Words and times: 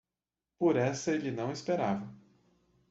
Por 0.57 0.77
essa 0.77 1.11
ele 1.11 1.29
não 1.29 1.51
esperava. 1.51 2.11